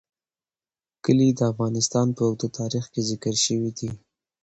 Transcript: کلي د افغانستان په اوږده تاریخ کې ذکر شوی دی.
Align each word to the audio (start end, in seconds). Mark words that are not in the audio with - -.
کلي 1.03 1.27
د 1.37 1.39
افغانستان 1.51 2.07
په 2.15 2.21
اوږده 2.27 2.47
تاریخ 2.59 2.85
کې 2.93 3.01
ذکر 3.09 3.35
شوی 3.45 3.71
دی. 3.77 3.89